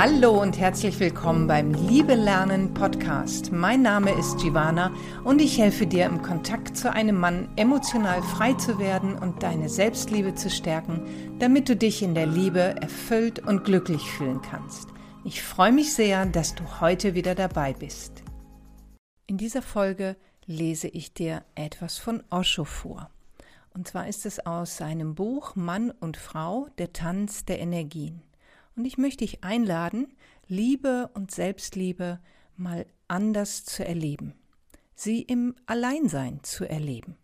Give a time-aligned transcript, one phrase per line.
[0.00, 3.50] Hallo und herzlich willkommen beim Liebe Lernen Podcast.
[3.50, 4.92] Mein Name ist Giovanna
[5.24, 9.68] und ich helfe dir im Kontakt zu einem Mann emotional frei zu werden und deine
[9.68, 14.88] Selbstliebe zu stärken, damit du dich in der Liebe erfüllt und glücklich fühlen kannst.
[15.24, 18.22] Ich freue mich sehr, dass du heute wieder dabei bist.
[19.26, 20.14] In dieser Folge
[20.46, 23.10] lese ich dir etwas von Osho vor.
[23.74, 28.22] Und zwar ist es aus seinem Buch Mann und Frau, der Tanz der Energien.
[28.78, 30.06] Und ich möchte dich einladen,
[30.46, 32.20] Liebe und Selbstliebe
[32.56, 34.34] mal anders zu erleben,
[34.94, 37.16] sie im Alleinsein zu erleben.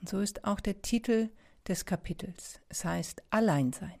[0.00, 1.30] Und so ist auch der Titel
[1.68, 2.58] des Kapitels.
[2.68, 3.94] Es heißt Alleinsein.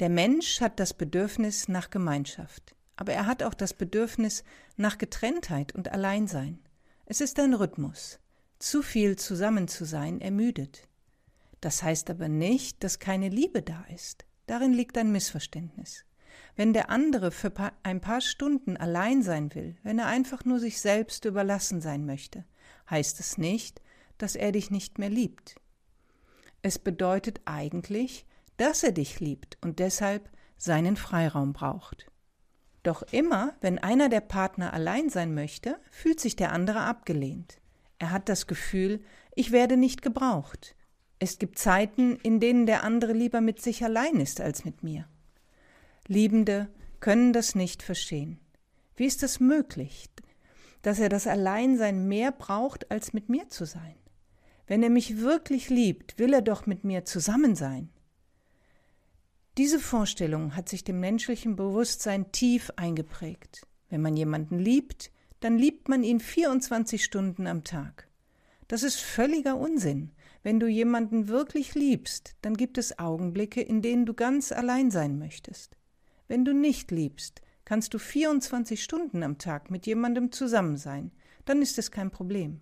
[0.00, 4.44] Der Mensch hat das Bedürfnis nach Gemeinschaft, aber er hat auch das Bedürfnis
[4.78, 6.58] nach Getrenntheit und Alleinsein.
[7.04, 8.18] Es ist ein Rhythmus.
[8.58, 10.88] Zu viel zusammen zu sein ermüdet.
[11.60, 14.25] Das heißt aber nicht, dass keine Liebe da ist.
[14.46, 16.04] Darin liegt ein Missverständnis.
[16.54, 17.52] Wenn der andere für
[17.82, 22.44] ein paar Stunden allein sein will, wenn er einfach nur sich selbst überlassen sein möchte,
[22.90, 23.82] heißt es nicht,
[24.18, 25.56] dass er dich nicht mehr liebt.
[26.62, 32.10] Es bedeutet eigentlich, dass er dich liebt und deshalb seinen Freiraum braucht.
[32.82, 37.58] Doch immer, wenn einer der Partner allein sein möchte, fühlt sich der andere abgelehnt.
[37.98, 39.02] Er hat das Gefühl,
[39.34, 40.76] ich werde nicht gebraucht.
[41.18, 45.08] Es gibt Zeiten, in denen der andere lieber mit sich allein ist als mit mir.
[46.06, 46.68] Liebende
[47.00, 48.38] können das nicht verstehen.
[48.96, 50.08] Wie ist es möglich,
[50.82, 53.96] dass er das Alleinsein mehr braucht, als mit mir zu sein?
[54.66, 57.90] Wenn er mich wirklich liebt, will er doch mit mir zusammen sein.
[59.56, 63.66] Diese Vorstellung hat sich dem menschlichen Bewusstsein tief eingeprägt.
[63.88, 68.08] Wenn man jemanden liebt, dann liebt man ihn 24 Stunden am Tag.
[68.68, 70.10] Das ist völliger Unsinn.
[70.46, 75.18] Wenn du jemanden wirklich liebst, dann gibt es Augenblicke, in denen du ganz allein sein
[75.18, 75.76] möchtest.
[76.28, 81.10] Wenn du nicht liebst, kannst du 24 Stunden am Tag mit jemandem zusammen sein,
[81.46, 82.60] dann ist es kein Problem.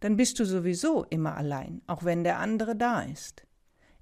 [0.00, 3.46] Dann bist du sowieso immer allein, auch wenn der andere da ist.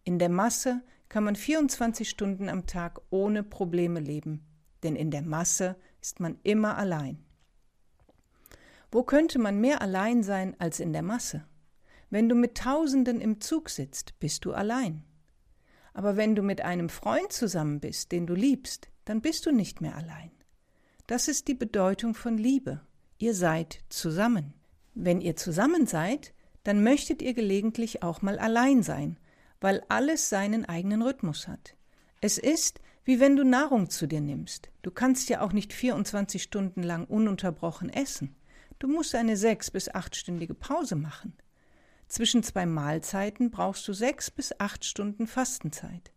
[0.04, 4.46] In der Masse kann man 24 Stunden am Tag ohne Probleme leben,
[4.84, 7.18] denn in der Masse ist man immer allein.
[8.92, 11.44] Wo könnte man mehr allein sein als in der Masse?
[12.10, 15.04] Wenn du mit Tausenden im Zug sitzt, bist du allein.
[15.94, 19.80] Aber wenn du mit einem Freund zusammen bist, den du liebst, dann bist du nicht
[19.80, 20.30] mehr allein.
[21.06, 22.80] Das ist die Bedeutung von Liebe.
[23.18, 24.54] Ihr seid zusammen.
[24.94, 26.34] Wenn ihr zusammen seid,
[26.64, 29.18] dann möchtet ihr gelegentlich auch mal allein sein,
[29.60, 31.76] weil alles seinen eigenen Rhythmus hat.
[32.20, 34.70] Es ist, wie wenn du Nahrung zu dir nimmst.
[34.82, 38.36] Du kannst ja auch nicht 24 Stunden lang ununterbrochen essen.
[38.78, 41.34] Du musst eine sechs- bis achtstündige Pause machen.
[42.10, 46.10] Zwischen zwei Mahlzeiten brauchst du sechs bis acht Stunden Fastenzeit.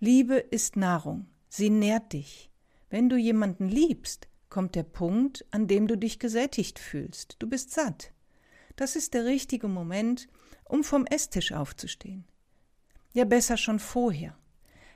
[0.00, 2.50] Liebe ist Nahrung, sie nährt dich.
[2.88, 7.70] Wenn du jemanden liebst, kommt der Punkt, an dem du dich gesättigt fühlst, du bist
[7.70, 8.12] satt.
[8.74, 10.26] Das ist der richtige Moment,
[10.64, 12.24] um vom Esstisch aufzustehen.
[13.12, 14.36] Ja besser schon vorher.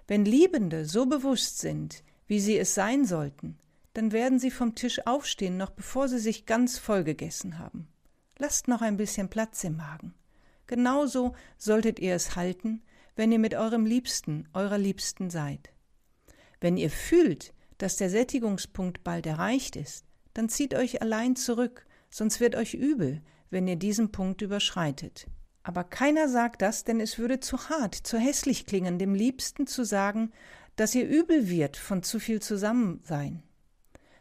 [0.08, 3.56] Wenn Liebende so bewusst sind, wie sie es sein sollten,
[3.92, 7.86] dann werden sie vom Tisch aufstehen, noch bevor sie sich ganz voll gegessen haben.
[8.36, 10.12] Lasst noch ein bisschen Platz im Magen.
[10.66, 12.82] Genauso solltet ihr es halten,
[13.16, 15.70] wenn ihr mit eurem Liebsten, eurer Liebsten seid.
[16.60, 22.40] Wenn ihr fühlt, dass der Sättigungspunkt bald erreicht ist, dann zieht euch allein zurück, sonst
[22.40, 25.26] wird euch übel, wenn ihr diesen Punkt überschreitet.
[25.62, 29.84] Aber keiner sagt das, denn es würde zu hart, zu hässlich klingen, dem Liebsten zu
[29.84, 30.32] sagen,
[30.76, 33.42] dass ihr übel wird von zu viel Zusammensein.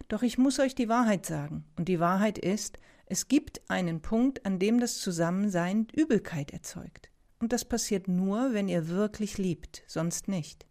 [0.07, 2.77] Doch ich muss euch die Wahrheit sagen, und die Wahrheit ist,
[3.13, 7.11] es gibt einen Punkt, an dem das Zusammensein Übelkeit erzeugt.
[7.37, 10.65] Und das passiert nur, wenn ihr wirklich liebt, sonst nicht.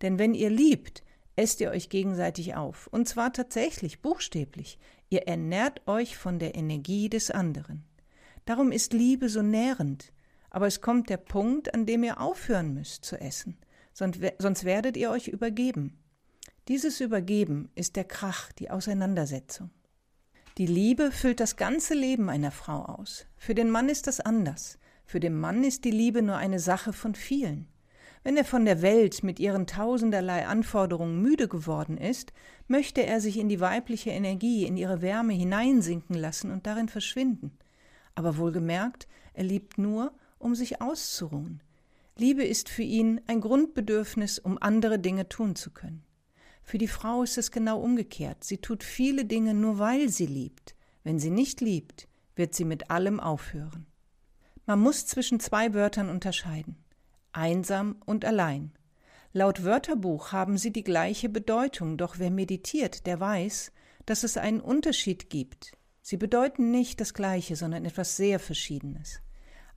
[0.00, 1.02] Denn wenn ihr liebt,
[1.34, 2.86] esst ihr euch gegenseitig auf.
[2.86, 4.78] Und zwar tatsächlich, buchstäblich.
[5.10, 7.82] Ihr ernährt euch von der Energie des anderen.
[8.44, 10.12] Darum ist Liebe so nährend.
[10.50, 13.58] Aber es kommt der Punkt, an dem ihr aufhören müsst zu essen.
[13.92, 15.98] Sonst werdet ihr euch übergeben.
[16.68, 19.70] Dieses Übergeben ist der Krach, die Auseinandersetzung.
[20.58, 23.24] Die Liebe füllt das ganze Leben einer Frau aus.
[23.38, 24.78] Für den Mann ist das anders.
[25.06, 27.68] Für den Mann ist die Liebe nur eine Sache von vielen.
[28.22, 32.34] Wenn er von der Welt mit ihren tausenderlei Anforderungen müde geworden ist,
[32.68, 37.56] möchte er sich in die weibliche Energie, in ihre Wärme hineinsinken lassen und darin verschwinden.
[38.14, 41.62] Aber wohlgemerkt, er liebt nur, um sich auszuruhen.
[42.18, 46.04] Liebe ist für ihn ein Grundbedürfnis, um andere Dinge tun zu können.
[46.62, 48.44] Für die Frau ist es genau umgekehrt.
[48.44, 50.74] Sie tut viele Dinge nur weil sie liebt.
[51.04, 53.86] Wenn sie nicht liebt, wird sie mit allem aufhören.
[54.66, 56.76] Man muss zwischen zwei Wörtern unterscheiden.
[57.32, 58.72] Einsam und allein.
[59.32, 63.72] Laut Wörterbuch haben sie die gleiche Bedeutung, doch wer meditiert, der weiß,
[64.06, 65.72] dass es einen Unterschied gibt.
[66.02, 69.20] Sie bedeuten nicht das Gleiche, sondern etwas sehr Verschiedenes.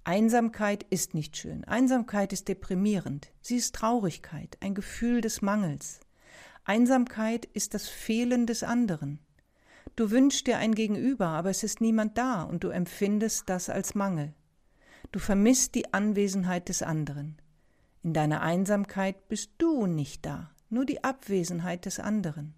[0.04, 1.64] Einsamkeit ist nicht schön.
[1.64, 3.32] Einsamkeit ist deprimierend.
[3.42, 6.00] Sie ist Traurigkeit, ein Gefühl des Mangels.
[6.66, 9.20] Einsamkeit ist das Fehlen des anderen.
[9.96, 13.94] Du wünschst dir ein Gegenüber, aber es ist niemand da und du empfindest das als
[13.94, 14.34] Mangel.
[15.12, 17.38] Du vermisst die Anwesenheit des anderen.
[18.02, 22.56] In deiner Einsamkeit bist du nicht da, nur die Abwesenheit des anderen.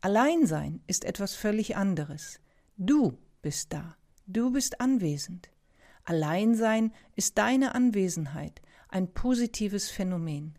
[0.00, 2.40] Alleinsein ist etwas völlig anderes.
[2.76, 5.50] Du bist da, du bist anwesend.
[6.04, 10.56] Alleinsein ist deine Anwesenheit, ein positives Phänomen.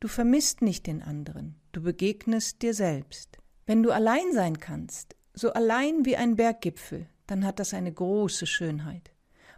[0.00, 3.38] Du vermisst nicht den anderen, du begegnest dir selbst.
[3.66, 8.46] Wenn du allein sein kannst, so allein wie ein Berggipfel, dann hat das eine große
[8.46, 9.12] Schönheit.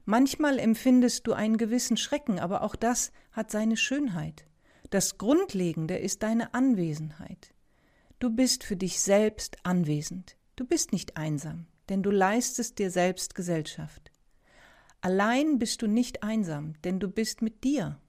[0.05, 4.47] Manchmal empfindest du einen gewissen Schrecken, aber auch das hat seine Schönheit.
[4.89, 7.55] Das Grundlegende ist deine Anwesenheit.
[8.19, 10.37] Du bist für dich selbst anwesend.
[10.57, 14.11] Du bist nicht einsam, denn du leistest dir selbst Gesellschaft.
[15.01, 18.01] Allein bist du nicht einsam, denn du bist mit dir.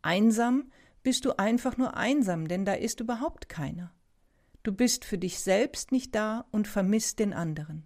[0.00, 3.92] Einsam bist du einfach nur einsam, denn da ist überhaupt keiner.
[4.62, 7.84] Du bist für dich selbst nicht da und vermisst den anderen.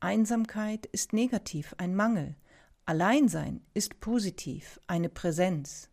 [0.00, 2.36] Einsamkeit ist negativ, ein Mangel,
[2.88, 5.90] Alleinsein ist positiv, eine Präsenz.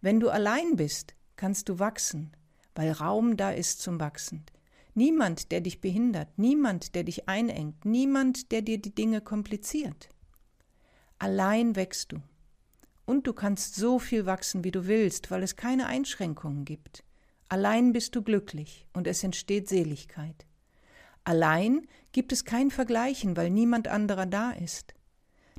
[0.00, 2.32] Wenn du allein bist, kannst du wachsen,
[2.74, 4.44] weil Raum da ist zum Wachsen.
[4.94, 10.08] Niemand, der dich behindert, niemand, der dich einengt, niemand, der dir die Dinge kompliziert.
[11.18, 12.22] Allein wächst du.
[13.06, 17.02] Und du kannst so viel wachsen, wie du willst, weil es keine Einschränkungen gibt.
[17.48, 20.46] Allein bist du glücklich und es entsteht Seligkeit.
[21.24, 24.96] Allein gibt es kein Vergleichen, weil niemand anderer da ist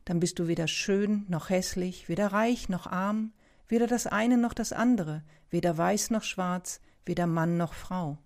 [0.07, 3.33] dann bist du weder schön noch hässlich, weder reich noch arm,
[3.67, 8.17] weder das eine noch das andere, weder weiß noch schwarz, weder Mann noch Frau.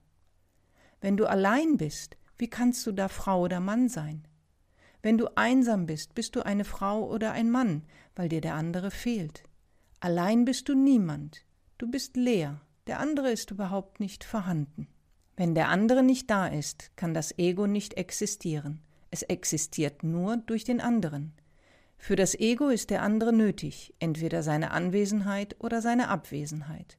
[1.00, 4.28] Wenn du allein bist, wie kannst du da Frau oder Mann sein?
[5.02, 7.84] Wenn du einsam bist, bist du eine Frau oder ein Mann,
[8.16, 9.44] weil dir der andere fehlt.
[10.00, 11.46] Allein bist du niemand,
[11.78, 14.88] du bist leer, der andere ist überhaupt nicht vorhanden.
[15.38, 18.82] Wenn der andere nicht da ist, kann das Ego nicht existieren.
[19.10, 21.34] Es existiert nur durch den anderen.
[21.98, 26.98] Für das Ego ist der andere nötig, entweder seine Anwesenheit oder seine Abwesenheit.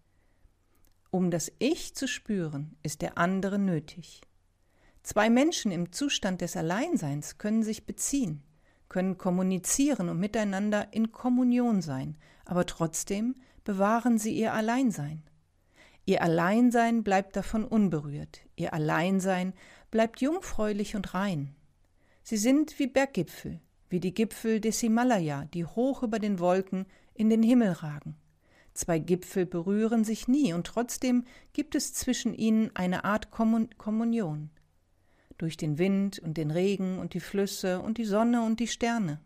[1.11, 4.23] Um das Ich zu spüren, ist der andere nötig.
[5.03, 8.43] Zwei Menschen im Zustand des Alleinseins können sich beziehen,
[8.89, 13.35] können kommunizieren und miteinander in Kommunion sein, aber trotzdem
[13.65, 15.23] bewahren sie ihr Alleinsein.
[16.05, 19.55] Ihr Alleinsein bleibt davon unberührt, ihr Alleinsein
[19.91, 21.55] bleibt jungfräulich und rein.
[22.23, 27.29] Sie sind wie Berggipfel, wie die Gipfel des Himalaya, die hoch über den Wolken in
[27.29, 28.17] den Himmel ragen.
[28.73, 34.51] Zwei Gipfel berühren sich nie, und trotzdem gibt es zwischen ihnen eine Art Kommunion.
[35.43, 39.19] Durch den Wind und den Regen und die Flüsse und die Sonne und die Sterne.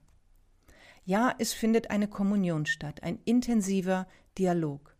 [1.04, 4.06] Ja, es findet eine Kommunion statt, ein intensiver
[4.38, 4.96] Dialog.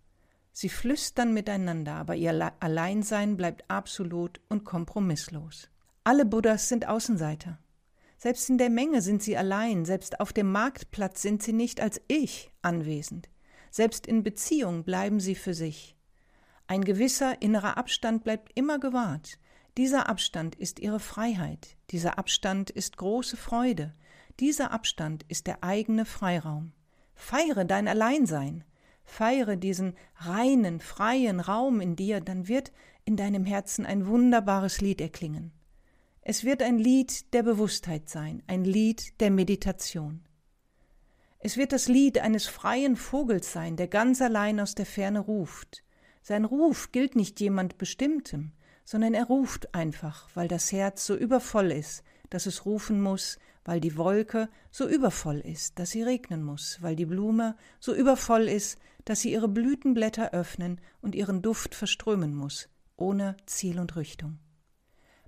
[0.52, 5.70] Sie flüstern miteinander, aber ihr Alleinsein bleibt absolut und kompromisslos.
[6.04, 7.60] Alle Buddhas sind Außenseiter.
[8.18, 11.98] Selbst in der Menge sind sie allein, selbst auf dem Marktplatz sind sie nicht als
[12.08, 13.30] Ich anwesend,
[13.70, 15.96] selbst in Beziehung bleiben sie für sich.
[16.66, 19.38] Ein gewisser innerer Abstand bleibt immer gewahrt.
[19.76, 23.94] Dieser Abstand ist ihre Freiheit, dieser Abstand ist große Freude,
[24.40, 26.72] dieser Abstand ist der eigene Freiraum.
[27.14, 28.64] Feiere dein Alleinsein,
[29.04, 32.72] feiere diesen reinen, freien Raum in dir, dann wird
[33.04, 35.52] in deinem Herzen ein wunderbares Lied erklingen.
[36.22, 40.26] Es wird ein Lied der Bewusstheit sein, ein Lied der Meditation.
[41.38, 45.84] Es wird das Lied eines freien Vogels sein, der ganz allein aus der Ferne ruft.
[46.22, 48.52] Sein Ruf gilt nicht jemand Bestimmtem,
[48.86, 53.80] sondern er ruft einfach, weil das Herz so übervoll ist, dass es rufen muss, weil
[53.80, 58.78] die Wolke so übervoll ist, dass sie regnen muss, weil die Blume so übervoll ist,
[59.04, 64.38] dass sie ihre Blütenblätter öffnen und ihren Duft verströmen muss, ohne Ziel und Richtung.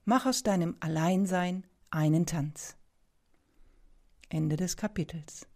[0.05, 2.77] Mach aus deinem Alleinsein einen Tanz.
[4.29, 5.49] Ende des Kapitels.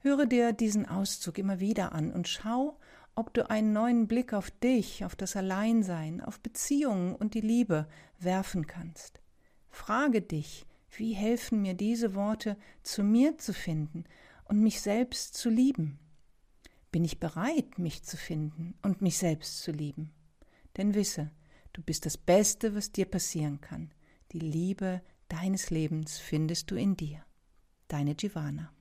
[0.00, 2.78] Höre dir diesen Auszug immer wieder an und schau,
[3.18, 7.88] ob du einen neuen Blick auf dich, auf das Alleinsein, auf Beziehungen und die Liebe
[8.18, 9.20] werfen kannst.
[9.70, 14.04] Frage dich, wie helfen mir diese Worte, zu mir zu finden
[14.44, 15.98] und mich selbst zu lieben?
[16.90, 20.12] Bin ich bereit, mich zu finden und mich selbst zu lieben?
[20.76, 21.30] Denn wisse,
[21.78, 23.92] Du bist das Beste, was dir passieren kann.
[24.32, 27.24] Die Liebe deines Lebens findest du in dir.
[27.86, 28.72] Deine Giovanna.